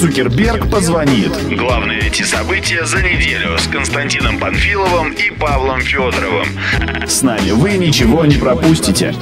[0.00, 1.30] Цукерберг позвонит.
[1.54, 6.46] Главные эти события за неделю с Константином Панфиловым и Павлом Федоровым.
[7.06, 9.14] С нами вы ничего не пропустите.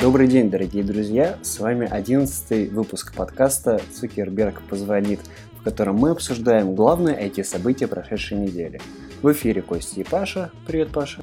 [0.00, 1.36] Добрый день, дорогие друзья!
[1.42, 5.20] С вами одиннадцатый выпуск подкаста «Цукерберг позвонит»,
[5.60, 8.80] в котором мы обсуждаем главные IT-события прошедшей недели.
[9.20, 10.50] В эфире Костя и Паша.
[10.66, 11.22] Привет, Паша.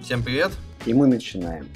[0.00, 0.52] Всем привет.
[0.86, 1.66] И мы начинаем.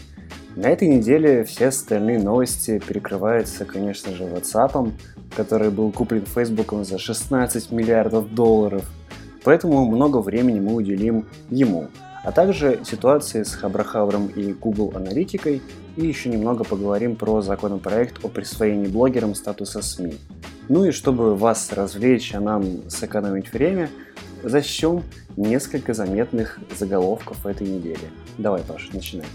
[0.56, 4.90] На этой неделе все остальные новости перекрываются, конечно же, WhatsApp,
[5.36, 8.90] который был куплен Facebook за 16 миллиардов долларов.
[9.44, 11.88] Поэтому много времени мы уделим ему,
[12.24, 15.60] а также ситуации с Хабрахавром и Google Аналитикой,
[15.96, 20.14] и еще немного поговорим про законопроект о присвоении блогерам статуса СМИ.
[20.70, 23.90] Ну и чтобы вас развлечь, а нам сэкономить время,
[24.42, 25.02] защищем
[25.36, 28.08] несколько заметных заголовков этой недели.
[28.38, 29.26] Давай, Паша, начинай.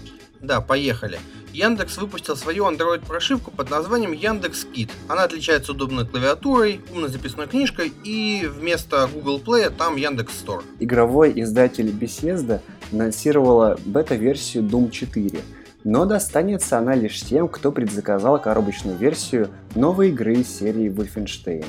[0.42, 1.20] Да, поехали.
[1.52, 4.90] Яндекс выпустил свою Android-прошивку под названием Яндекс Кит.
[5.06, 10.64] Она отличается удобной клавиатурой, умной записной книжкой и вместо Google Play там Яндекс Store.
[10.80, 15.40] Игровой издатель Bethesda анонсировала бета-версию Doom 4,
[15.84, 21.64] но достанется она лишь тем, кто предзаказал коробочную версию новой игры серии Wolfenstein.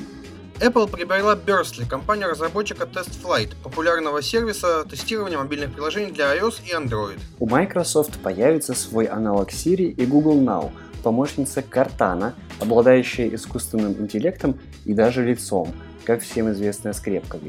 [0.59, 7.19] Apple приобрела Burstly, компанию-разработчика TestFlight, популярного сервиса тестирования мобильных приложений для iOS и Android.
[7.39, 10.71] У Microsoft появится свой аналог Siri и Google Now,
[11.03, 15.73] помощница Cortana, обладающая искусственным интеллектом и даже лицом,
[16.05, 17.43] как всем известная скрепка в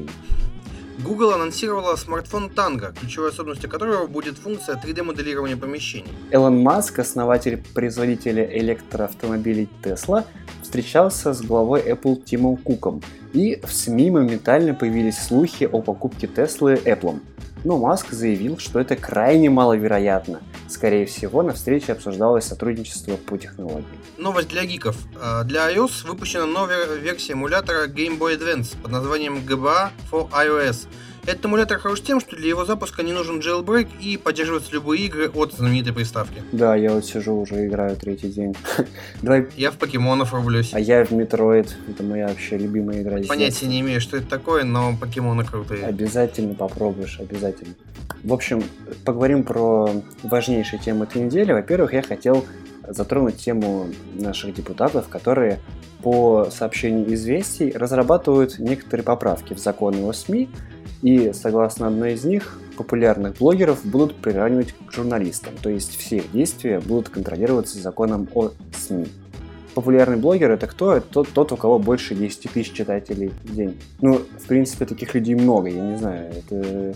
[1.03, 6.07] Google анонсировала смартфон Tango, ключевой особенностью которого будет функция 3D-моделирования помещений.
[6.31, 10.23] Элон Маск, основатель производителя электроавтомобилей Tesla,
[10.61, 13.01] встречался с главой Apple Тимом Куком,
[13.33, 17.19] и в СМИ моментально появились слухи о покупке Теслы Apple.
[17.65, 20.41] Но Маск заявил, что это крайне маловероятно.
[20.67, 23.85] Скорее всего, на встрече обсуждалось сотрудничество по технологии.
[24.17, 24.97] Новость для гиков.
[25.21, 30.87] А, для iOS выпущена новая версия эмулятора Game Boy Advance под названием GBA for iOS–
[31.27, 35.29] этот эмулятор хорош тем, что для его запуска не нужен jailbreak и поддерживаются любые игры
[35.29, 36.41] от знаменитой приставки.
[36.51, 38.55] Да, я вот сижу уже играю третий день.
[39.21, 39.47] Давай.
[39.55, 40.71] Я в покемонов рублюсь.
[40.73, 41.75] А я в Метроид.
[41.89, 43.17] Это моя вообще любимая игра.
[43.27, 45.85] Понятия не имею, что это такое, но покемоны крутые.
[45.85, 47.73] Обязательно попробуешь, обязательно.
[48.23, 48.63] В общем,
[49.03, 49.89] поговорим про
[50.23, 51.51] важнейшие темы этой недели.
[51.51, 52.45] Во-первых, я хотел
[52.87, 55.59] затронуть тему наших депутатов, которые
[56.03, 60.49] по сообщению известий разрабатывают некоторые поправки в законы о СМИ,
[61.05, 66.31] и, согласно одной из них, популярных блогеров будут приравнивать к журналистам, то есть все их
[66.31, 69.05] действия будут контролироваться законом о СМИ.
[69.75, 70.95] Популярный блогер это кто?
[70.95, 73.79] Это тот, у кого больше 10 тысяч читателей в день.
[74.01, 76.33] Ну, в принципе, таких людей много, я не знаю.
[76.33, 76.95] Это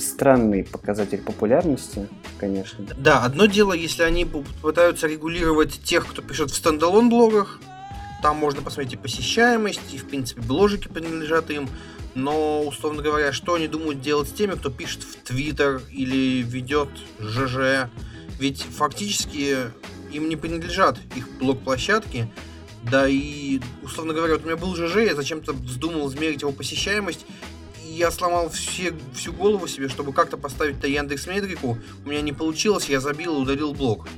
[0.00, 2.08] странный показатель популярности,
[2.38, 2.84] конечно.
[2.98, 4.26] Да, одно дело, если они
[4.62, 7.60] пытаются регулировать тех, кто пишет в стендалон блогах,
[8.20, 11.68] там можно посмотреть и посещаемость, и, в принципе, бложики принадлежат им.
[12.14, 16.88] Но, условно говоря, что они думают делать с теми, кто пишет в Твиттер или ведет
[17.20, 17.88] ЖЖ?
[18.38, 19.56] Ведь фактически
[20.12, 22.28] им не принадлежат их блог-площадки.
[22.82, 27.26] Да и, условно говоря, вот у меня был ЖЖ, я зачем-то вздумал измерить его посещаемость,
[27.84, 31.78] и я сломал все, всю голову себе, чтобы как-то поставить-то Яндекс Метрику.
[32.04, 34.08] У меня не получилось, я забил и удалил блог.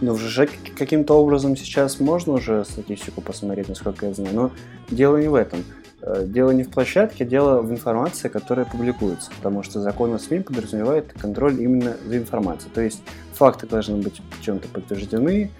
[0.00, 4.52] Ну, в ЖЖ каким-то образом сейчас можно уже статистику посмотреть, насколько я знаю, но
[4.88, 5.64] дело не в этом.
[6.08, 10.40] Э, дело не в площадке, дело в информации, которая публикуется, потому что закон о СМИ
[10.40, 12.70] подразумевает контроль именно за информацией.
[12.72, 13.02] То есть
[13.34, 15.50] факты должны быть чем-то подтверждены,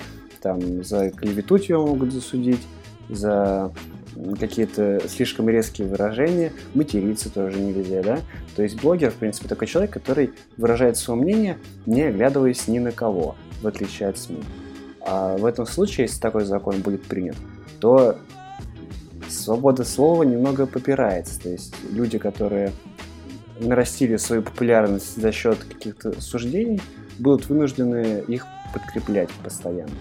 [0.40, 2.62] там, за клевету тебя могут засудить,
[3.10, 3.72] за
[4.40, 8.18] какие-то слишком резкие выражения, материться тоже нельзя, да?
[8.56, 12.92] То есть блогер, в принципе, такой человек, который выражает свое мнение, не оглядываясь ни на
[12.92, 14.42] кого, в отличие от СМИ.
[15.02, 17.36] А в этом случае, если такой закон будет принят,
[17.80, 18.18] то
[19.28, 21.40] свобода слова немного попирается.
[21.40, 22.72] То есть люди, которые
[23.60, 26.80] нарастили свою популярность за счет каких-то суждений,
[27.18, 29.94] будут вынуждены их подкреплять постоянно.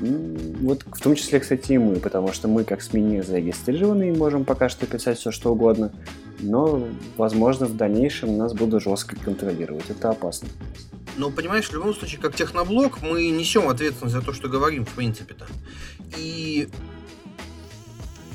[0.00, 4.16] Вот в том числе, кстати, и мы, потому что мы как СМИ не зарегистрированы и
[4.16, 5.92] можем пока что писать все, что угодно,
[6.38, 6.82] но,
[7.18, 9.90] возможно, в дальнейшем нас будут жестко контролировать.
[9.90, 10.48] Это опасно.
[11.18, 14.94] Но, понимаешь, в любом случае, как техноблог, мы несем ответственность за то, что говорим, в
[14.94, 15.46] принципе-то.
[16.16, 16.68] И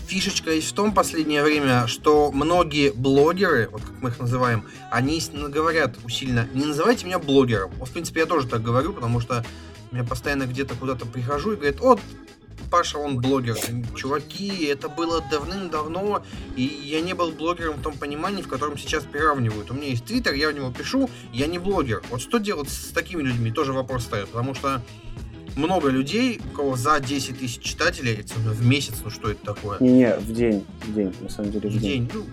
[0.06, 5.22] фишечка есть в том последнее время, что многие блогеры, вот как мы их называем, они
[5.50, 7.72] говорят усиленно, не называйте меня блогером.
[7.72, 9.46] В принципе, я тоже так говорю, потому что
[9.92, 12.00] я постоянно где-то куда-то прихожу и говорят, вот,
[12.72, 13.58] Паша, он блогер.
[13.96, 16.24] Чуваки, это было давным-давно,
[16.56, 19.72] и я не был блогером в том понимании, в котором сейчас приравнивают.
[19.72, 22.04] У меня есть твиттер, я в него пишу, я не блогер.
[22.10, 24.82] Вот что делать с такими людьми, тоже вопрос стоит, потому что
[25.56, 29.80] много людей, у кого за 10 тысяч читателей в месяц, ну что это такое?
[29.80, 32.08] Не-не, в день, в день, на самом деле, в, в день.
[32.08, 32.12] день.
[32.14, 32.26] Ну,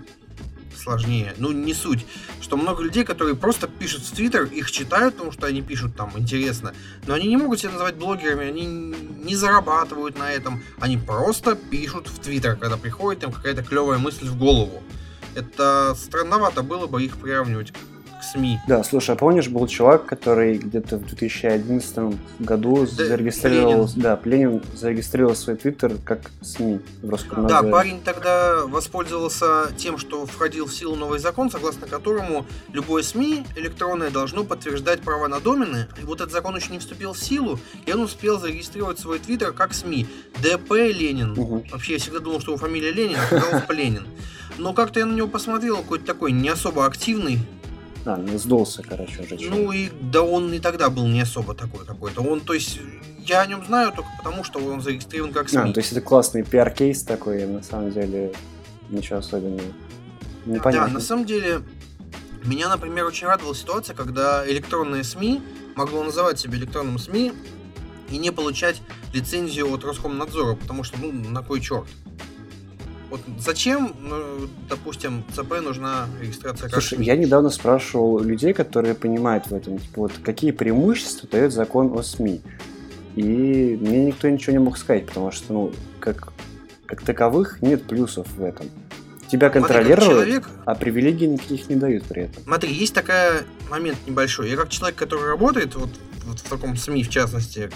[0.82, 1.34] сложнее.
[1.38, 2.04] Ну, не суть.
[2.40, 6.12] Что много людей, которые просто пишут в Твиттер, их читают, потому что они пишут там
[6.16, 6.74] интересно,
[7.06, 12.08] но они не могут себя называть блогерами, они не зарабатывают на этом, они просто пишут
[12.08, 14.82] в Твиттер, когда приходит им какая-то клевая мысль в голову.
[15.34, 17.72] Это странновато было бы их приравнивать
[18.22, 18.60] СМИ.
[18.66, 24.02] Да, слушай, а помнишь, был чувак, который где-то в 2011 году да, зарегистрировал, Пленин.
[24.02, 27.62] да, Пленин зарегистрировал свой твиттер как СМИ в Роскомнадзоре.
[27.62, 33.44] Да, парень тогда воспользовался тем, что входил в силу новый закон, согласно которому любое СМИ
[33.56, 35.88] электронное должно подтверждать права на домены.
[36.00, 39.52] И вот этот закон еще не вступил в силу, и он успел зарегистрировать свой твиттер
[39.52, 40.06] как СМИ.
[40.42, 41.32] ДП Ленин.
[41.38, 41.66] Угу.
[41.72, 44.06] Вообще, я всегда думал, что его фамилия Ленин, а оказалось Ленин.
[44.58, 47.38] Но как-то я на него посмотрел, какой-то такой не особо активный,
[48.04, 49.50] а, не сдулся, короче, уже.
[49.50, 52.22] Ну и да он и тогда был не особо такой какой-то.
[52.22, 52.80] Он, то есть,
[53.18, 55.70] я о нем знаю только потому, что он зарегистрирован как СМИ.
[55.70, 58.32] А, то есть это классный пиар-кейс такой, на самом деле
[58.90, 59.72] ничего особенного.
[60.44, 60.88] Непонятно.
[60.88, 61.62] Да, на самом деле,
[62.44, 65.40] меня, например, очень радовала ситуация, когда электронные СМИ
[65.76, 67.32] могло называть себя электронным СМИ
[68.10, 68.82] и не получать
[69.12, 71.86] лицензию от Роскомнадзора, потому что, ну, на кой черт?
[73.12, 79.48] Вот зачем, ну, допустим, ЦП нужна регистрация как Слушай, я недавно спрашивал людей, которые понимают
[79.48, 82.40] в этом, типа, вот какие преимущества дает закон о СМИ.
[83.14, 86.32] И мне никто ничего не мог сказать, потому что, ну, как,
[86.86, 88.68] как таковых нет плюсов в этом.
[89.30, 90.48] Тебя контролируют, человек...
[90.64, 92.42] а привилегий никаких не дают при этом.
[92.44, 94.48] Смотри, есть такой момент небольшой.
[94.48, 95.90] Я как человек, который работает вот,
[96.24, 97.70] вот в таком СМИ, в частности,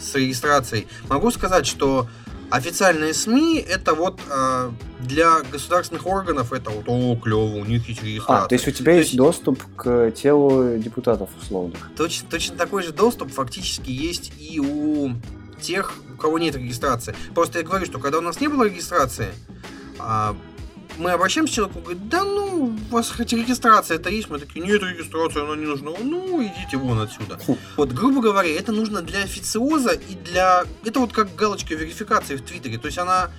[0.00, 2.08] с регистрацией, могу сказать, что
[2.50, 8.02] Официальные СМИ это вот э, для государственных органов это вот о клево, у них есть
[8.02, 8.44] регистрация.
[8.44, 11.90] А, то есть у тебя то есть, есть доступ к телу депутатов условных?
[11.96, 15.12] Точно, точно такой же доступ фактически есть и у
[15.60, 17.14] тех, у кого нет регистрации.
[17.34, 19.28] Просто я говорю, что когда у нас не было регистрации,
[19.98, 20.34] а,
[20.96, 24.30] мы обращаемся к человеку, говорит, да ну, у вас хоть регистрация это есть?
[24.30, 25.90] Мы такие, нет регистрации, она не нужна.
[26.02, 27.38] Ну, идите вон отсюда.
[27.46, 27.56] Хм.
[27.76, 30.64] Вот, грубо говоря, это нужно для официоза и для...
[30.84, 32.78] Это вот как галочка верификации в Твиттере.
[32.78, 33.30] То есть она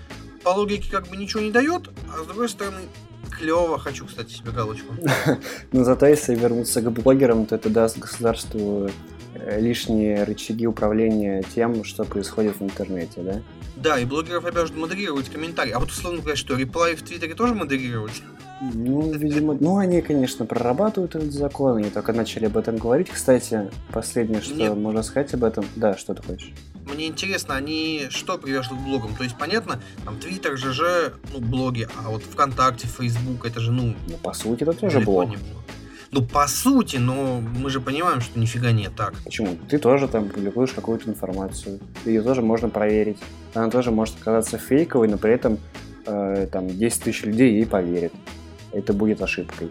[0.43, 2.81] по логике как бы ничего не дает, а с другой стороны,
[3.29, 4.93] клево, хочу, кстати, себе галочку.
[5.71, 8.89] Но зато если вернуться к блогерам, то это даст государству
[9.33, 13.41] э, лишние рычаги управления тем, что происходит в интернете, да?
[13.81, 15.71] Да, и блогеров обязан модерировать комментарии.
[15.71, 18.21] А вот условно говоря, что реплай в Твиттере тоже модерировать?
[18.61, 23.09] Ну, видимо, ну они, конечно, прорабатывают этот закон, они только начали об этом говорить.
[23.09, 24.71] Кстати, последнее, что Мне...
[24.71, 26.51] можно сказать об этом, да, что ты хочешь?
[26.93, 29.15] Мне интересно, они что привяжут к блогам?
[29.15, 33.95] То есть, понятно, там Твиттер, ЖЖ, ну, блоги, а вот ВКонтакте, Фейсбук, это же, ну...
[34.07, 35.29] Ну, по сути, это тоже блог.
[36.11, 39.13] Ну, по сути, но мы же понимаем, что нифига не так.
[39.23, 39.57] Почему?
[39.69, 41.79] Ты тоже там публикуешь какую-то информацию.
[42.05, 43.17] Ее тоже можно проверить.
[43.53, 45.59] Она тоже может оказаться фейковой, но при этом
[46.05, 48.13] э, там 10 тысяч людей ей поверят
[48.71, 49.69] это будет ошибкой.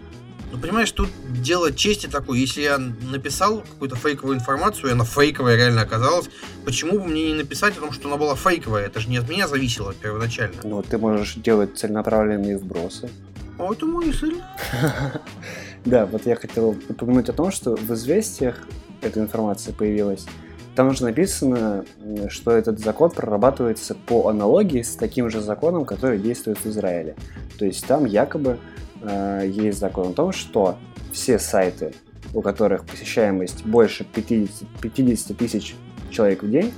[0.50, 2.38] Ну, понимаешь, тут дело чести такой.
[2.40, 6.30] Если я написал какую-то фейковую информацию, и она фейковая реально оказалась,
[6.64, 8.86] почему бы мне не написать о том, что она была фейковая?
[8.86, 10.56] Это же не от меня зависело первоначально.
[10.64, 13.10] Ну, ты можешь делать целенаправленные вбросы.
[13.58, 14.36] А это мысль.
[15.88, 18.68] Да, вот я хотел упомянуть о том, что в «Известиях»
[19.00, 20.26] эта информация появилась.
[20.74, 21.86] Там уже написано,
[22.28, 27.16] что этот закон прорабатывается по аналогии с таким же законом, который действует в Израиле.
[27.58, 28.58] То есть там якобы
[29.00, 30.76] э, есть закон о том, что
[31.10, 31.94] все сайты,
[32.34, 35.74] у которых посещаемость больше 50, 50 тысяч
[36.10, 36.70] человек в день,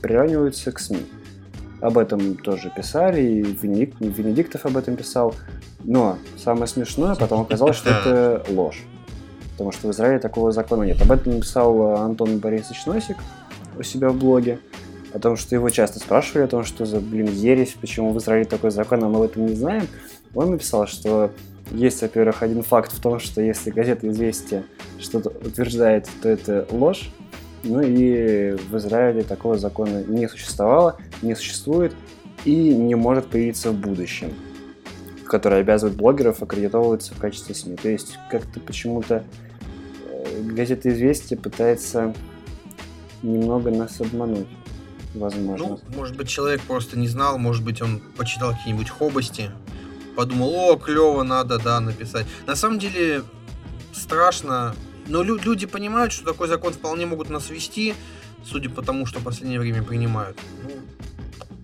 [0.00, 1.04] приравниваются к СМИ.
[1.84, 5.34] Об этом тоже писали, и Венедикт, Венедиктов об этом писал.
[5.80, 8.84] Но самое смешное, потом оказалось, что это ложь.
[9.52, 11.02] Потому что в Израиле такого закона нет.
[11.02, 13.18] Об этом написал Антон Борисович Носик
[13.78, 14.60] у себя в блоге.
[15.12, 18.46] О том, что его часто спрашивали о том, что за, блин, ересь, почему в Израиле
[18.46, 19.86] такой закон, а мы об этом не знаем.
[20.34, 21.32] Он написал, что
[21.70, 24.64] есть, во-первых, один факт в том, что если газета «Известия»
[24.98, 27.10] что-то утверждает, то это ложь.
[27.64, 31.94] Ну и в Израиле такого закона не существовало, не существует
[32.44, 34.34] и не может появиться в будущем,
[35.24, 37.76] который обязывает блогеров аккредитовываться в качестве СМИ.
[37.76, 39.24] То есть как-то почему-то
[40.10, 42.14] э, газета «Известия» пытается
[43.22, 44.48] немного нас обмануть,
[45.14, 45.68] возможно.
[45.68, 49.50] Ну, может быть, человек просто не знал, может быть, он почитал какие-нибудь хобости,
[50.14, 52.26] подумал, о, клево, надо, да, написать.
[52.46, 53.22] На самом деле,
[53.92, 54.74] страшно,
[55.06, 57.94] но лю- люди понимают, что такой закон вполне могут нас вести,
[58.44, 60.36] судя по тому, что в последнее время принимают.
[60.62, 60.70] Ну...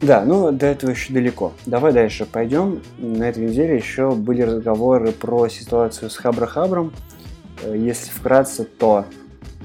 [0.01, 1.53] Да, ну до этого еще далеко.
[1.67, 2.81] Давай дальше пойдем.
[2.99, 6.93] На этой неделе еще были разговоры про ситуацию с Хабрахабром.
[7.63, 9.05] Э, если вкратце, то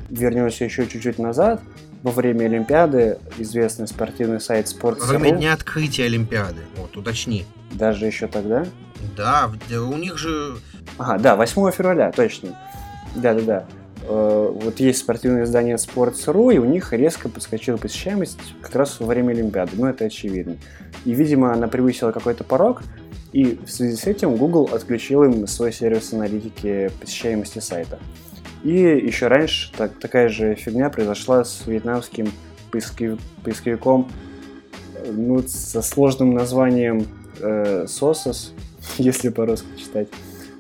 [0.10, 1.62] вернемся еще чуть-чуть назад.
[2.04, 5.00] во время Олимпиады известный спортивный сайт Sports.ru...
[5.00, 7.46] Во время дня открытия Олимпиады, вот, уточни.
[7.72, 8.68] Даже еще тогда?
[9.18, 10.58] Да, у них же...
[11.00, 12.60] Ага, да, 8 февраля, точно.
[13.16, 13.66] Да-да-да.
[14.08, 19.08] Э, вот есть спортивное издание Sports.ru, и у них резко подскочила посещаемость как раз во
[19.08, 19.72] время Олимпиады.
[19.76, 20.58] Ну, это очевидно.
[21.06, 22.84] И, видимо, она превысила какой-то порог,
[23.32, 28.00] и в связи с этим Google отключил им свой сервис аналитики посещаемости сайта.
[28.64, 32.32] И еще раньше так, такая же фигня произошла с вьетнамским
[32.72, 34.10] поисковиком
[35.12, 37.08] ну, со сложным названием
[37.40, 38.52] э, SOSOS,
[38.98, 40.08] если по-русски читать.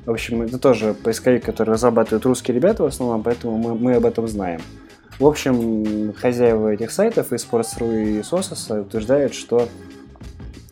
[0.05, 4.05] В общем, это тоже поисковик, который разрабатывают русские ребята в основном, поэтому мы, мы об
[4.05, 4.61] этом знаем.
[5.17, 9.67] В общем, хозяева этих сайтов и Sports.ru и Sosos утверждают, что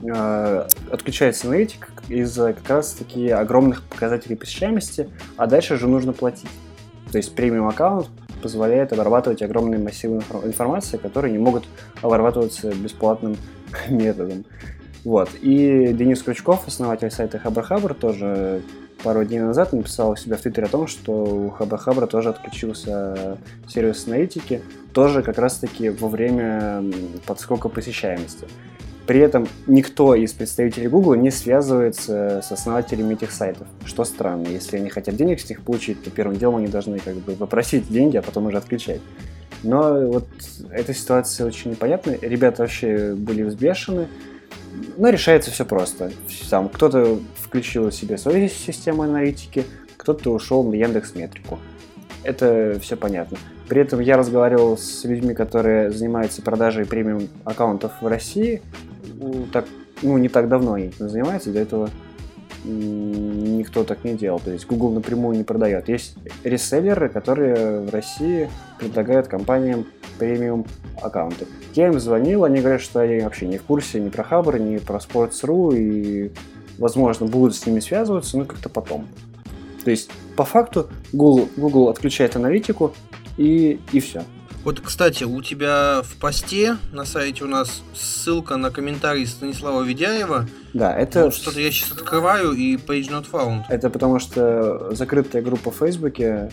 [0.01, 6.49] э, отключается аналитик из-за как раз таки огромных показателей посещаемости, а дальше же нужно платить.
[7.11, 8.09] То есть премиум аккаунт
[8.41, 11.63] позволяет обрабатывать огромные массивы информации, которые не могут
[12.01, 13.37] обрабатываться бесплатным
[13.89, 14.45] методом.
[15.05, 15.29] Вот.
[15.41, 18.61] И Денис Крючков, основатель сайта Хабр тоже
[19.03, 23.37] пару дней назад написал у себя в Твиттере о том, что у Хабра тоже отключился
[23.67, 24.61] сервис аналитики,
[24.93, 26.83] тоже как раз-таки во время
[27.25, 28.47] подскока посещаемости.
[29.05, 34.47] При этом никто из представителей Google не связывается с основателями этих сайтов, что странно.
[34.47, 37.89] Если они хотят денег с них получить, то первым делом они должны как бы попросить
[37.89, 39.01] деньги, а потом уже отключать.
[39.61, 40.27] Но вот
[40.71, 42.17] эта ситуация очень непонятная.
[42.21, 44.07] Ребята вообще были взбешены.
[44.97, 46.11] Но решается все просто.
[46.29, 49.65] Сам кто-то включил себе свою систему аналитики,
[49.97, 51.59] кто-то ушел на Яндекс Метрику.
[52.23, 53.37] Это все понятно.
[53.67, 58.61] При этом я разговаривал с людьми, которые занимаются продажей премиум аккаунтов в России.
[59.51, 59.65] Так,
[60.01, 61.89] ну, не так давно они этим занимаются, до этого
[62.63, 64.39] никто так не делал.
[64.39, 65.89] То есть Google напрямую не продает.
[65.89, 69.85] Есть реселлеры, которые в России предлагают компаниям
[70.17, 70.65] премиум
[71.01, 71.45] аккаунты.
[71.73, 74.77] Я им звонил, они говорят, что они вообще не в курсе ни про Хабр, ни
[74.77, 76.31] про Sports.ru, и,
[76.77, 79.07] возможно, будут с ними связываться, но как-то потом.
[79.83, 82.93] То есть, по факту, Google, Google отключает аналитику,
[83.37, 84.23] и, и все.
[84.63, 90.47] Вот, кстати, у тебя в посте на сайте у нас ссылка на комментарий Станислава Ведяева.
[90.73, 91.25] Да, это...
[91.25, 93.63] Вот что-то я сейчас открываю и page not found.
[93.69, 96.49] Это потому что закрытая группа в Фейсбуке,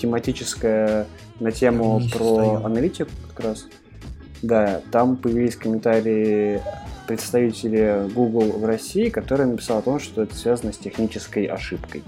[0.00, 1.06] тематическая
[1.40, 2.64] на тему про стою.
[2.64, 3.66] аналитику как раз.
[4.42, 6.62] Да, там появились комментарии
[7.08, 12.04] представителя Google в России, который написал о том, что это связано с технической ошибкой.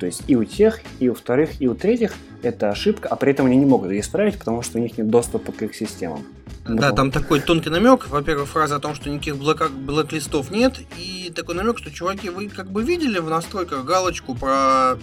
[0.00, 3.32] То есть и у тех, и у вторых, и у третьих это ошибка, а при
[3.32, 6.24] этом они не могут ее исправить, потому что у них нет доступа к их системам.
[6.66, 8.08] Да, там такой тонкий намек.
[8.08, 10.74] Во-первых, фраза о том, что никаких блок- блок-листов нет.
[10.98, 14.96] И такой намек, что, чуваки, вы как бы видели в настройках галочку про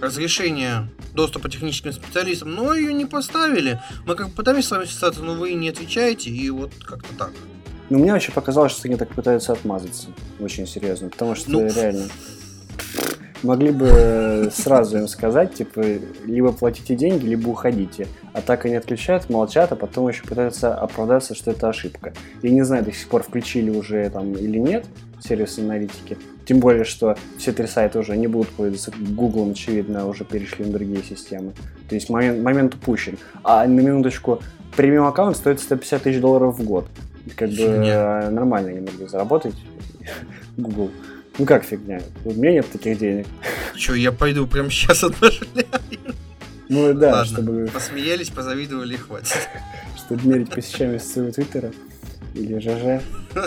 [0.00, 3.80] разрешение доступа техническим специалистам, но ее не поставили.
[4.04, 7.32] Мы как бы пытались с вами связаться, но вы не отвечаете, и вот как-то так.
[7.88, 10.08] Ну, мне вообще показалось, что они так пытаются отмазаться.
[10.38, 11.08] Очень серьезно.
[11.08, 12.08] Потому что ну, реально
[13.46, 15.82] могли бы сразу им сказать, типа,
[16.24, 18.06] либо платите деньги, либо уходите.
[18.32, 22.12] А так они отключают, молчат, а потом еще пытаются оправдаться, что это ошибка.
[22.42, 24.86] Я не знаю, до сих пор включили уже там или нет
[25.20, 26.18] сервис аналитики.
[26.44, 30.72] Тем более, что все три сайта уже не будут пользоваться Google, очевидно, уже перешли на
[30.72, 31.52] другие системы.
[31.88, 33.18] То есть момент, момент упущен.
[33.42, 34.40] А на минуточку,
[34.76, 36.86] премиум аккаунт стоит 150 тысяч долларов в год.
[37.34, 38.30] Как бы Фигня.
[38.30, 39.54] нормально могли заработать
[40.56, 40.90] Google.
[41.38, 42.00] Ну как фигня?
[42.24, 43.26] У меня нет таких денег.
[43.76, 45.66] Че, я пойду прямо сейчас отмышляю.
[46.68, 47.70] Ну да, Ладно, чтобы...
[47.72, 49.48] Посмеялись, позавидовали и хватит.
[49.96, 51.72] Чтобы мерить посещаемость своего твиттера
[52.34, 53.04] или ЖЖ.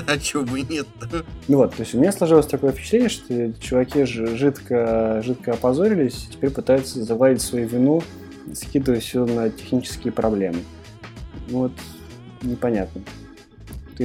[0.07, 0.87] А чё бы нет
[1.47, 6.51] Ну вот, то есть у меня сложилось такое впечатление, что чуваки жидко, жидко опозорились, теперь
[6.51, 8.03] пытаются завалить свою вину,
[8.53, 10.59] скидывая все на технические проблемы.
[11.49, 11.71] Ну вот,
[12.43, 13.01] непонятно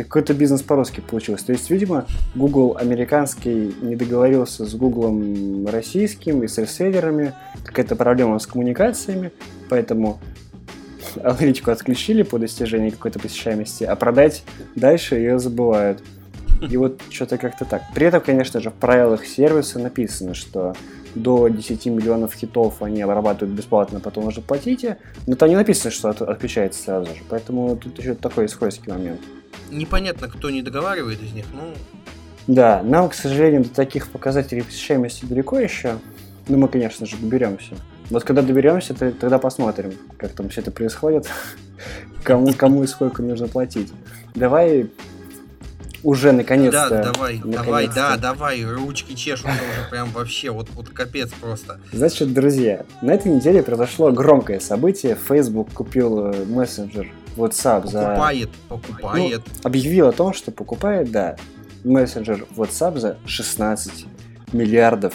[0.03, 1.47] какой-то бизнес по-русски получился.
[1.47, 7.33] То есть, видимо, Google американский не договорился с Google российским и с реселлерами,
[7.65, 9.33] какая-то проблема с коммуникациями,
[9.69, 10.21] поэтому
[11.23, 14.43] аналитику отключили по достижении какой-то посещаемости, а продать
[14.75, 16.03] дальше ее забывают.
[16.71, 17.83] И вот что-то как-то так.
[17.95, 20.75] При этом, конечно же, в правилах сервиса написано, что
[21.15, 24.99] до 10 миллионов хитов они обрабатывают бесплатно, потом уже платите.
[25.27, 27.23] Но там не написано, что отключается сразу же.
[27.29, 29.21] Поэтому тут еще такой скользкий момент
[29.71, 31.73] непонятно, кто не договаривает из них, ну...
[32.47, 35.99] Да, нам, к сожалению, до таких показателей посещаемости далеко еще.
[36.47, 37.75] Но мы, конечно же, доберемся.
[38.11, 41.27] Вот когда доберемся, то, тогда посмотрим, как там все это происходит,
[42.23, 43.91] кому, кому и сколько нужно платить.
[44.35, 44.91] Давай
[46.05, 46.91] уже наконец-то.
[46.91, 47.65] Да, давай, наконец-то.
[47.65, 51.81] давай, да, давай, ручки чешут уже прям вообще, вот, вот капец просто.
[51.93, 55.17] Значит, друзья, на этой неделе произошло громкое событие.
[55.17, 58.03] Facebook купил э, мессенджер WhatsApp за...
[58.03, 59.43] Покупает, покупает.
[59.47, 61.37] Ну, объявил о том, что покупает, да,
[61.83, 64.07] мессенджер WhatsApp за 16
[64.53, 65.15] миллиардов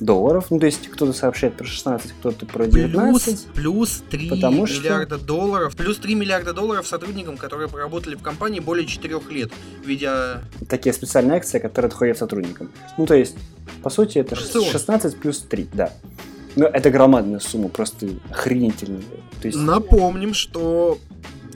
[0.00, 0.46] долларов.
[0.50, 3.24] Ну, то есть кто-то сообщает про 16, кто-то про 19.
[3.24, 5.76] Плюс, плюс 3 Потому что- миллиарда долларов.
[5.76, 9.52] Плюс 3 миллиарда долларов сотрудникам, которые проработали в компании более 4 лет.
[9.84, 10.42] Видя...
[10.68, 12.70] Такие специальные акции, которые отходят сотрудникам.
[12.96, 13.36] Ну, то есть,
[13.82, 14.70] по сути, это Опцион.
[14.70, 15.92] 16 плюс 3, да.
[16.56, 19.02] Но это громадная сумма, просто охренительная.
[19.40, 20.98] То есть, Напомним, что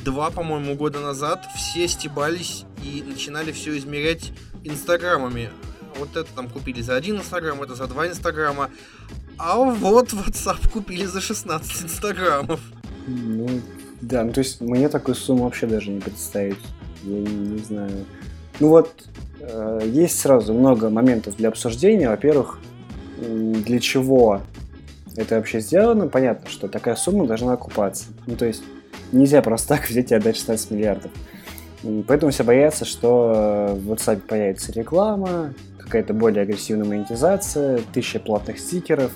[0.05, 4.33] два, по-моему, года назад все стебались и начинали все измерять
[4.65, 5.51] инстаграмами.
[5.99, 8.71] Вот это там купили за один инстаграм, это за два инстаграма.
[9.39, 12.61] А вот WhatsApp купили за 16 инстаграмов.
[13.07, 13.49] ну,
[14.03, 16.59] да, ну, то есть, мне такую сумму вообще даже не представить.
[17.05, 18.05] Я не, не знаю.
[18.59, 18.93] Ну вот,
[19.41, 22.09] э, есть сразу много моментов для обсуждения.
[22.09, 22.59] Во-первых,
[23.19, 24.43] для чего
[25.17, 26.09] это вообще сделано?
[26.09, 28.07] Понятно, что такая сумма должна окупаться.
[28.27, 28.63] Ну, то есть,
[29.13, 31.13] нельзя просто так взять и отдать 16 миллиардов.
[32.07, 35.53] Поэтому все боятся, что в WhatsApp появится реклама,
[35.93, 39.13] какая-то более агрессивная монетизация, тысяча платных стикеров,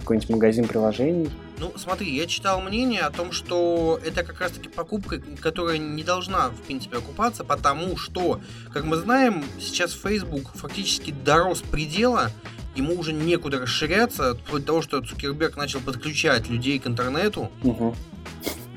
[0.00, 1.30] какой-нибудь магазин приложений.
[1.58, 6.50] Ну, смотри, я читал мнение о том, что это как раз-таки покупка, которая не должна,
[6.50, 8.42] в принципе, окупаться, потому что,
[8.74, 12.30] как мы знаем, сейчас Facebook фактически дорос предела,
[12.76, 17.94] ему уже некуда расширяться, вплоть до того, что Цукерберг начал подключать людей к интернету, Мгм.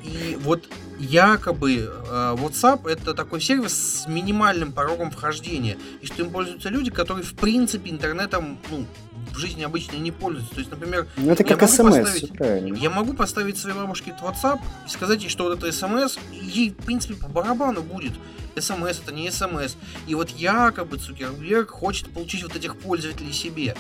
[0.04, 0.64] и вот
[1.02, 6.92] якобы э, WhatsApp это такой сервис с минимальным порогом вхождения, и что им пользуются люди,
[6.92, 8.86] которые в принципе интернетом ну,
[9.34, 10.54] в жизни обычно не пользуются.
[10.54, 14.24] То есть, например, Ну, это Я как могу смс, я могу поставить своей бабушке этот
[14.24, 18.14] WhatsApp и сказать ей, что вот это смс, ей, в принципе, по барабану будет.
[18.58, 19.76] СМС это не СМС.
[20.08, 23.76] И вот якобы Цукерберг хочет получить вот этих пользователей себе.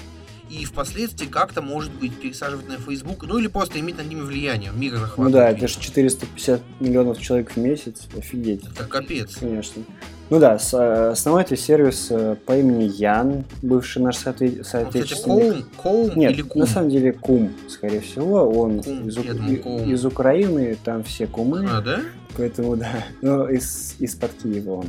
[0.52, 4.72] И впоследствии как-то, может быть, пересаживать на Facebook, ну или просто иметь над ними влияние,
[4.76, 5.32] мир Ну захватывать.
[5.34, 9.38] да, это же 450 миллионов человек в месяц, офигеть, Это капец.
[9.40, 9.84] конечно.
[10.32, 15.66] Ну да, э, основатель сервиса по имени Ян, бывший наш соотве- кстати, соотечественник.
[15.76, 16.62] Коум, Коум Нет, или Кум?
[16.62, 19.94] на самом деле Кум, скорее всего, он Кум, из, Ук- думал, и- Коум.
[19.94, 22.00] из Украины, там все кумы, А, да?
[22.38, 24.86] поэтому да, ну из, из-под Киева он.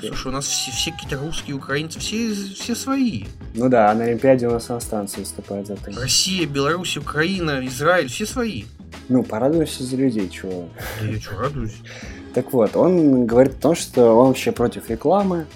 [0.00, 3.24] Слушай, у нас все, все какие-то русские, украинцы, все, все свои.
[3.54, 5.90] Ну да, а на Олимпиаде у нас иностранцы выступают за это.
[6.00, 8.64] Россия, Беларусь, Украина, Израиль, все свои.
[9.10, 10.68] Ну, порадуемся за людей, чего.
[11.02, 11.76] Да я что, радуюсь.
[12.36, 15.46] Так вот, он говорит о том, что он вообще против рекламы,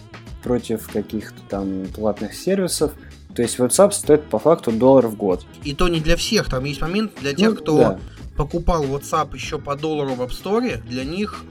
[0.42, 2.92] против каких-то там платных сервисов.
[3.36, 5.44] То есть WhatsApp стоит по факту доллар в год.
[5.62, 7.98] И то не для всех, там есть момент для тех, Ну, кто да.
[8.34, 11.44] покупал WhatsApp еще по доллару в App Store, для них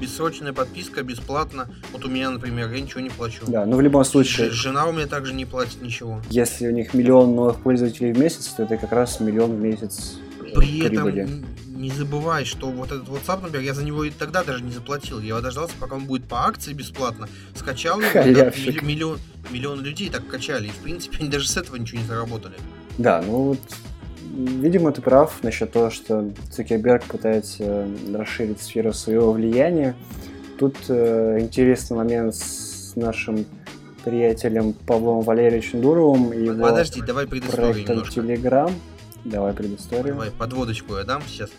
[0.00, 1.68] бессрочная подписка бесплатно.
[1.92, 3.42] Вот у меня, например, я ничего не плачу.
[3.46, 6.22] Да, но в любом случае, Жена у меня также не платит ничего.
[6.30, 10.14] если у них миллион новых пользователей в месяц, то это как раз миллион в месяц
[10.54, 11.20] При этом прибыли.
[11.24, 11.44] н-
[11.80, 15.18] не забывай, что вот этот WhatsApp, например, я за него и тогда даже не заплатил.
[15.20, 17.28] Я дождался, пока он будет по акции бесплатно.
[17.54, 18.82] Скачал его, Халявщик.
[18.82, 19.18] милли- миллион,
[19.50, 20.66] миллион людей так качали.
[20.68, 22.54] И, в принципе, они даже с этого ничего не заработали.
[22.98, 23.60] Да, ну вот,
[24.36, 29.96] видимо, ты прав насчет того, что Цукерберг пытается расширить сферу своего влияния.
[30.58, 33.46] Тут э, интересный момент с нашим
[34.04, 38.20] приятелем Павлом Валерьевичем Дуровым и его Подожди, давай предысторию проектом немножко.
[38.20, 38.72] Telegram.
[39.24, 40.14] Давай предысторию.
[40.14, 41.50] Давай подводочку я дам сейчас.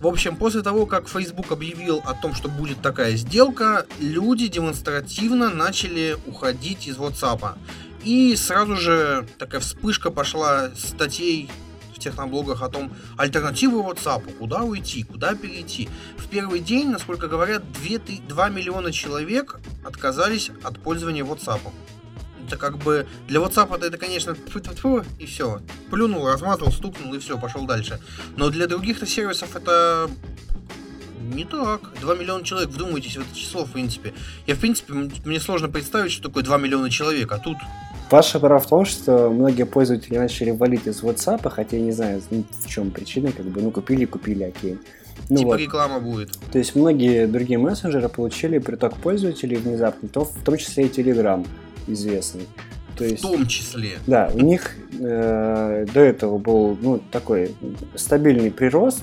[0.00, 5.50] В общем, после того, как Facebook объявил о том, что будет такая сделка, люди демонстративно
[5.50, 7.58] начали уходить из WhatsApp.
[8.02, 11.50] И сразу же такая вспышка пошла статей
[11.94, 15.90] в техноблогах о том, альтернативы WhatsApp, куда уйти, куда перейти.
[16.16, 21.60] В первый день, насколько говорят, 2, 2 миллиона человек отказались от пользования WhatsApp.
[22.50, 25.60] Это как бы для WhatsApp это, конечно, тьфу-тьфу-тьфу, и все.
[25.88, 28.00] Плюнул, размазал, стукнул и все, пошел дальше.
[28.36, 30.10] Но для других-то сервисов это
[31.32, 31.80] не так.
[32.00, 34.14] 2 миллиона человек, вдумайтесь в это число, в принципе.
[34.48, 34.92] Я, в принципе,
[35.24, 37.56] мне сложно представить, что такое 2 миллиона человек, а тут
[38.10, 42.20] Паша прав в том, что многие пользователи начали валить из WhatsApp, хотя я не знаю,
[42.30, 44.80] ну, в чем причина, как бы, ну, купили, купили, окей.
[45.28, 46.30] Ну типа вот, реклама будет.
[46.50, 51.46] то есть многие другие мессенджеры получили приток пользователей внезапно, то, в том числе и Telegram
[51.92, 52.46] известный.
[52.96, 53.92] То В есть, том числе.
[54.06, 57.54] да, у них э, до этого был, ну, такой
[57.94, 59.02] стабильный прирост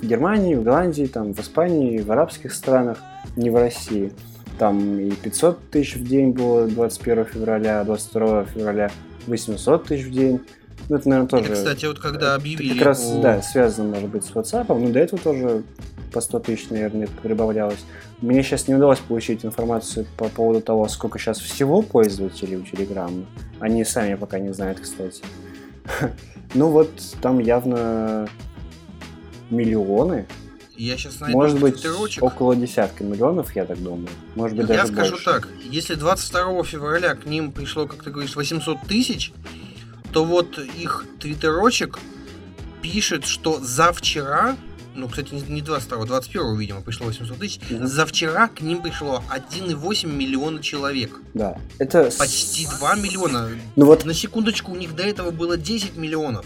[0.00, 2.98] в Германии, в Голландии, там, в Испании, в арабских странах,
[3.36, 4.12] не в России.
[4.58, 8.90] Там и 500 тысяч в день было 21 февраля, 22 февраля
[9.26, 10.40] 800 тысяч в день.
[10.88, 11.44] Ну, это, наверное, тоже...
[11.44, 14.66] Это, кстати, вот когда это объявили как раз, о- да, связано, может быть, с WhatsApp,
[14.68, 15.62] но до этого тоже
[16.10, 17.80] по 100 тысяч, наверное, прибавлялось.
[18.20, 23.24] Мне сейчас не удалось получить информацию по поводу того, сколько сейчас всего пользователей у Telegram.
[23.60, 25.22] Они сами пока не знают, кстати.
[26.52, 26.90] Ну вот,
[27.22, 28.28] там явно
[29.50, 30.26] миллионы.
[30.76, 32.22] Я сейчас найду Может быть, твиттерочек.
[32.22, 34.08] около десятка миллионов, я так думаю.
[34.34, 35.24] Может быть, даже Я скажу больше.
[35.26, 39.32] так, если 22 февраля к ним пришло, как ты говоришь, 800 тысяч,
[40.12, 41.98] то вот их твиттерочек
[42.82, 44.56] пишет, что за вчера,
[44.94, 47.86] ну, кстати, не- не 22, 21, видимо, пришло 800 тысяч, Мгм.
[47.86, 51.10] за вчера к ним пришло 1,8 миллиона человек.
[51.34, 51.56] Да.
[51.78, 53.48] Это Почти 2 миллиона.
[53.76, 56.44] Ну вот, На секундочку, у них до этого было 10 миллионов.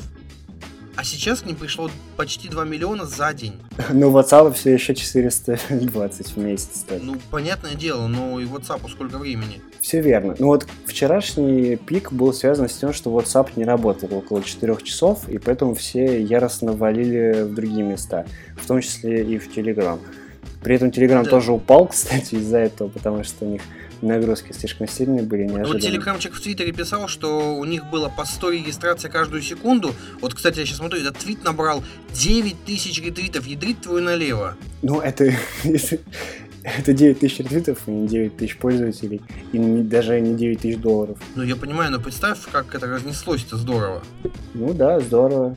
[0.96, 3.54] А сейчас к ним пришло почти 2 миллиона за день.
[3.92, 7.02] ну WhatsApp все еще 420 в месяц стоит.
[7.02, 9.60] Ну, понятное дело, но и WhatsApp сколько времени?
[9.80, 10.36] Все верно.
[10.38, 15.28] Ну вот вчерашний пик был связан с тем, что WhatsApp не работал около 4 часов,
[15.28, 18.24] и поэтому все яростно валили в другие места,
[18.56, 19.98] в том числе и в Telegram.
[20.62, 21.30] При этом Telegram Да.
[21.30, 23.62] тоже упал, кстати, из-за этого, потому что у них
[24.04, 25.80] нагрузки слишком сильные были, Вот неожиданно.
[25.80, 29.94] телеграмчик в Твиттере писал, что у них было по 100 регистраций каждую секунду.
[30.20, 33.46] Вот, кстати, я сейчас смотрю, этот твит набрал 9 тысяч ретвитов.
[33.46, 34.56] Ядрит твою налево.
[34.82, 35.32] Ну, это,
[36.78, 39.20] это 9 тысяч ретвитов, и не 9 тысяч пользователей,
[39.52, 41.18] и не- даже не 9 тысяч долларов.
[41.34, 44.02] Ну, я понимаю, но представь, как это разнеслось, это здорово.
[44.54, 45.56] Ну да, здорово.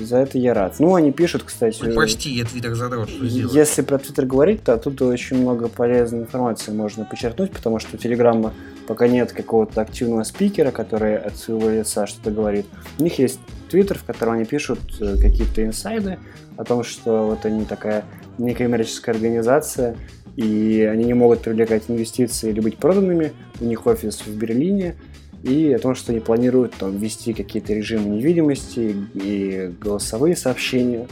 [0.00, 0.76] За это я рад.
[0.78, 1.82] Ну, они пишут, кстати...
[1.82, 3.52] Ой, прости, я твиттер задрот, что сделал.
[3.54, 7.98] Если про Твиттер говорить, то оттуда очень много полезной информации можно подчеркнуть, потому что у
[7.98, 8.54] Телеграма
[8.88, 12.66] пока нет какого-то активного спикера, который от своего лица что-то говорит.
[12.98, 13.38] У них есть
[13.70, 16.18] Твиттер, в котором они пишут э, какие-то инсайды
[16.56, 18.04] о том, что вот они такая
[18.38, 19.96] некоммерческая организация,
[20.36, 23.32] и они не могут привлекать инвестиции или быть проданными.
[23.60, 24.96] У них офис в Берлине,
[25.42, 31.06] и о том, что они планируют там ввести какие-то режимы невидимости и голосовые сообщения.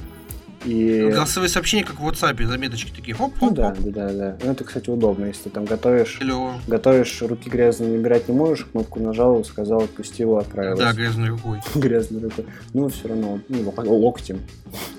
[0.66, 1.08] И...
[1.10, 3.84] Голосовые сообщения, как в WhatsApp, заметочки такие, хоп, Ну хоп, да, хоп.
[3.86, 4.36] да, да, да.
[4.44, 6.52] Ну, это, кстати, удобно, если ты там готовишь, Клево.
[6.68, 10.78] готовишь, руки грязные набирать не можешь, кнопку нажал, сказал, отпусти его, отправилась.
[10.78, 11.60] Да, грязной рукой.
[11.74, 12.44] грязной рукой.
[12.74, 14.40] Ну, все равно, ну, лок- локтем.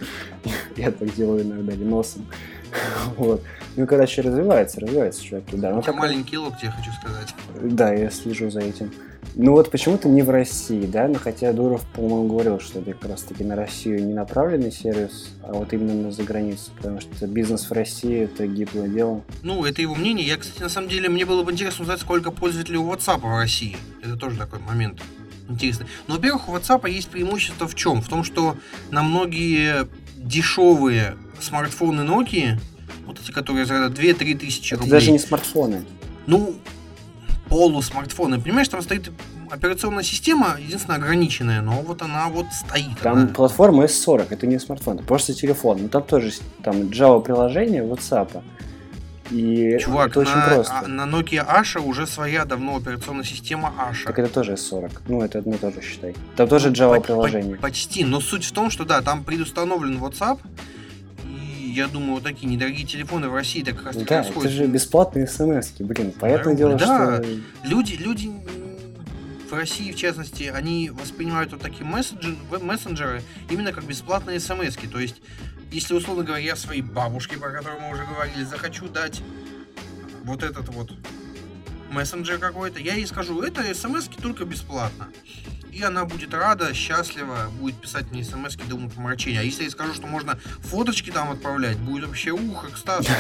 [0.78, 2.26] Я так делаю иногда, или носом.
[3.18, 3.42] Вот.
[3.76, 5.72] Ну, короче, развивается, развивается, чуваки, да.
[5.72, 7.34] У Ну, тебя маленькие локти, я хочу сказать.
[7.62, 8.92] Да, я слежу за этим.
[9.36, 13.10] Ну вот почему-то не в России, да, но хотя Дуров, по-моему, говорил, что это как
[13.12, 17.72] раз-таки на Россию не направленный сервис, а вот именно на заграницу, потому что бизнес в
[17.72, 19.22] России это гиблое дело.
[19.42, 20.28] Ну, это его мнение.
[20.28, 23.38] Я, кстати, на самом деле, мне было бы интересно узнать, сколько пользователей у WhatsApp в
[23.38, 23.78] России.
[24.04, 25.00] Это тоже такой момент
[25.48, 25.86] интересный.
[26.08, 28.02] Но, во-первых, у WhatsApp есть преимущество в чем?
[28.02, 28.58] В том, что
[28.90, 29.88] на многие
[30.22, 32.60] дешевые смартфоны Nokia,
[33.06, 35.84] вот эти, которые за 2-3 тысячи Это рублей, даже не смартфоны.
[36.28, 36.56] ну,
[37.50, 39.12] полусмартфоны, понимаешь, там стоит
[39.50, 42.98] операционная система, единственное, ограниченная, но вот она вот стоит.
[43.02, 45.80] Там она- платформа S40, это не смартфон, это просто телефон.
[45.84, 46.32] Но там тоже
[46.64, 48.42] там Java приложение WhatsApp.
[49.32, 50.74] И Чувак, это очень на, просто.
[50.80, 54.04] а, на Nokia Asha уже своя давно операционная система Asha.
[54.06, 54.92] Так это тоже S40.
[55.08, 56.16] Ну, это одно и то же, считай.
[56.36, 57.56] Там тоже Java По- приложение.
[57.56, 60.40] по- почти, но суть в том, что да, там предустановлен WhatsApp,
[61.26, 64.28] и я думаю, вот такие недорогие телефоны в России так как раз таки Да, это
[64.28, 64.58] расходятся.
[64.58, 66.12] же бесплатные смс блин.
[66.12, 67.22] Понятное дело, Да.
[67.22, 67.26] что...
[67.64, 68.30] Люди, люди
[69.50, 74.90] в России, в частности, они воспринимают вот такие месседжи, веб-мессенджеры именно как бесплатные смс -ки.
[74.90, 75.22] То есть,
[75.72, 79.22] если, условно говоря, я своей бабушке, про которую мы уже говорили, захочу дать
[80.24, 80.92] вот этот вот
[81.90, 85.08] мессенджер какой-то, я ей скажу, это смс только бесплатно.
[85.72, 89.40] И она будет рада, счастлива, будет писать мне смс до умопомрачения.
[89.40, 93.08] А если я скажу, что можно фоточки там отправлять, будет вообще ух, экстаз.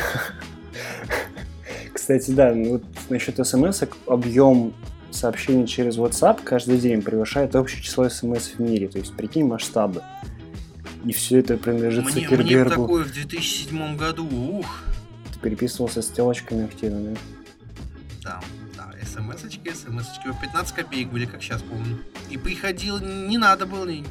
[1.94, 4.74] Кстати, да, ну вот насчет смс объем
[5.12, 8.88] сообщений через WhatsApp каждый день превышает общее число смс в мире.
[8.88, 10.04] То есть, прикинь, масштабы.
[11.06, 12.70] И все это принадлежит Мне, мне Цукербергу.
[12.70, 14.84] такое в 2007 году, ух.
[15.34, 17.20] Ты переписывался с телочками активно, да?
[18.24, 18.42] Да,
[18.78, 20.28] да, смс-очки, смс-очки.
[20.30, 22.00] По 15 копеек были, как сейчас помню.
[22.30, 24.04] И приходил, не надо было, не-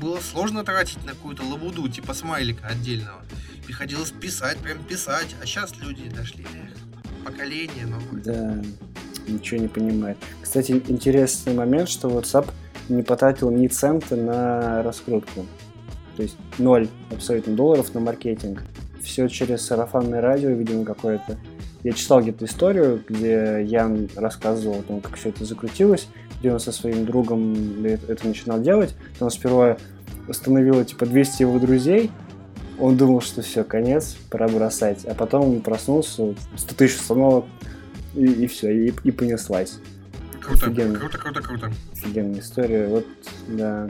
[0.00, 3.20] было сложно тратить на какую-то лабуду, типа смайлика отдельного.
[3.66, 5.36] Приходилось писать, прям писать.
[5.42, 6.46] А сейчас люди дошли,
[7.24, 8.22] поколение новое.
[8.22, 8.62] Да,
[9.26, 10.16] ничего не понимает.
[10.42, 12.50] Кстати, интересный момент, что WhatsApp
[12.88, 15.44] не потратил ни цента на раскрутку.
[16.18, 18.64] То есть ноль абсолютно долларов на маркетинг.
[19.00, 21.36] Все через сарафанное радио, видимо, какое-то.
[21.84, 26.08] Я читал где-то историю, где Ян рассказывал о том, как все это закрутилось,
[26.40, 28.96] где он со своим другом это это начинал делать.
[29.20, 29.76] Он сперва
[30.26, 32.10] установил типа 200 его друзей,
[32.80, 35.04] он думал, что все, конец, пора бросать.
[35.04, 37.44] А потом он проснулся, 100 тысяч установок,
[38.16, 39.78] и, и все, и, и понеслась.
[40.40, 40.98] Круто, Офигенно.
[40.98, 41.72] круто, круто, круто.
[41.92, 42.88] Офигенная история.
[42.88, 43.06] Вот,
[43.46, 43.88] да.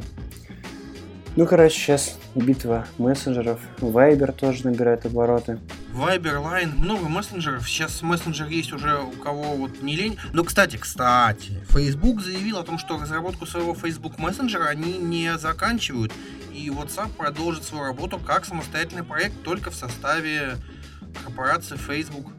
[1.38, 3.60] Ну, короче, сейчас битва мессенджеров.
[3.78, 5.60] Viber тоже набирает обороты.
[5.94, 7.68] Viber, Line, много мессенджеров.
[7.68, 10.18] Сейчас мессенджер есть уже у кого вот не лень.
[10.32, 16.12] Но, кстати, кстати, Facebook заявил о том, что разработку своего Facebook мессенджера они не заканчивают.
[16.52, 20.56] И WhatsApp продолжит свою работу как самостоятельный проект только в составе
[21.22, 22.32] корпорации Facebook.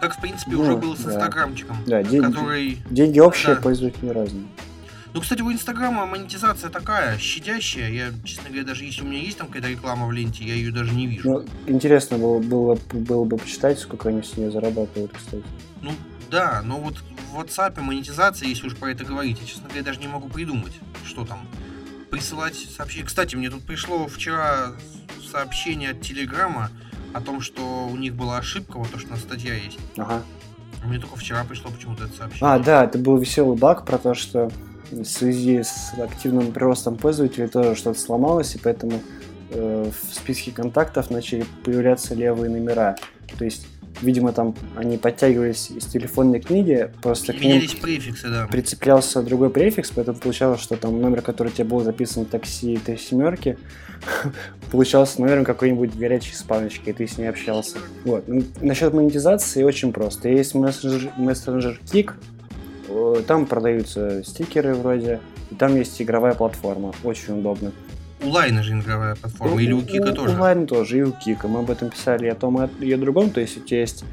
[0.00, 1.14] Как, в принципе, ну, уже было с да.
[1.14, 1.76] Инстаграмчиком.
[1.88, 2.78] Да, деньги, который...
[2.88, 3.60] деньги общие, да.
[3.60, 4.46] пользователи разные.
[5.14, 7.88] Ну, кстати, у Инстаграма монетизация такая, щадящая.
[7.88, 10.72] Я, честно говоря, даже если у меня есть там какая-то реклама в ленте, я ее
[10.72, 11.30] даже не вижу.
[11.30, 15.44] Ну, интересно было, было, было бы почитать, сколько они с нее зарабатывают, кстати.
[15.82, 15.92] Ну,
[16.32, 16.98] да, но вот
[17.30, 20.72] в WhatsApp монетизация, если уж про это говорить, я, честно говоря, даже не могу придумать,
[21.04, 21.46] что там.
[22.10, 23.06] Присылать сообщения.
[23.06, 24.72] Кстати, мне тут пришло вчера
[25.30, 26.70] сообщение от Телеграма
[27.12, 29.78] о том, что у них была ошибка, вот то, что на статья есть.
[29.96, 30.24] Ага.
[30.84, 32.52] Мне только вчера пришло почему-то это сообщение.
[32.52, 34.50] А, да, это был веселый баг про то, что
[34.90, 39.00] в связи с активным приростом пользователей тоже что-то сломалось, и поэтому
[39.50, 42.96] э, в списке контактов начали появляться левые номера.
[43.38, 43.66] То есть,
[44.02, 48.46] видимо, там они подтягивались из телефонной книги, просто к ним префиксы, да.
[48.46, 52.76] прицеплялся другой префикс, поэтому получалось, что там номер, который у тебя был записан в такси
[52.76, 53.58] три семерки,
[54.70, 57.78] получался номером какой-нибудь горячей спаночки, и ты с ней общался.
[58.04, 58.24] Вот.
[58.60, 60.28] Насчет монетизации очень просто.
[60.28, 62.33] Есть мессенджер, мессенджер Э,
[63.26, 67.72] там продаются стикеры вроде, и там есть игровая платформа, очень удобно.
[68.22, 70.36] У Лайна же игровая платформа, ну, или у Кика у, тоже?
[70.36, 71.46] У Лайна тоже, и у Кика.
[71.46, 73.30] Мы об этом писали и о том, и о другом.
[73.30, 74.04] То есть у тебя есть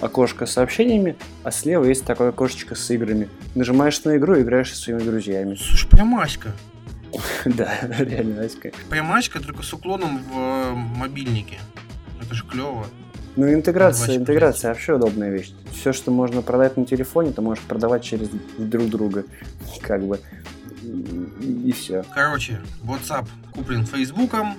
[0.00, 3.28] окошко с сообщениями, а слева есть такое окошечко с играми.
[3.54, 5.54] Нажимаешь на игру и играешь со своими друзьями.
[5.60, 6.52] Слушай, прям Аська.
[7.44, 8.72] Да, реально Аська.
[8.88, 11.58] Прям Аська, только с уклоном в э, мобильнике.
[12.20, 12.86] Это же клево.
[13.36, 15.52] Ну, интеграция, интеграция вообще удобная вещь.
[15.72, 19.24] Все, что можно продать на телефоне, ты можешь продавать через друг друга.
[19.82, 20.20] Как бы.
[20.82, 22.04] И, и все.
[22.14, 24.56] Короче, WhatsApp куплен Фейсбуком,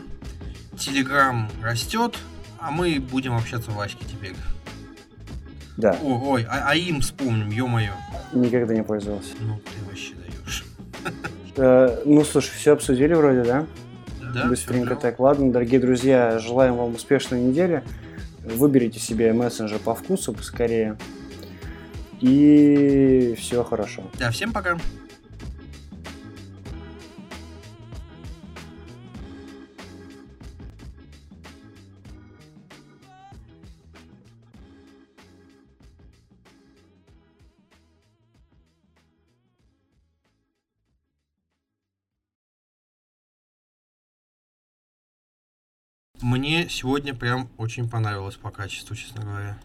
[0.73, 2.17] Telegram растет,
[2.59, 4.35] а мы будем общаться в Аське теперь.
[5.77, 5.97] Да.
[6.03, 7.93] О, ой, а, а им вспомним, ё-моё.
[8.33, 9.33] Никогда не пользовался.
[9.39, 10.65] Ну, ты вообще даешь.
[11.57, 13.65] Э, ну, слушай, все обсудили вроде, да?
[14.33, 14.45] Да.
[14.45, 15.19] Быстренько так.
[15.19, 17.83] Ладно, дорогие друзья, желаем вам успешной недели.
[18.43, 20.97] Выберите себе мессенджер по вкусу поскорее.
[22.19, 24.03] И все хорошо.
[24.19, 24.77] Да, всем пока.
[46.41, 49.59] Мне сегодня прям очень понравилось по качеству, честно говоря.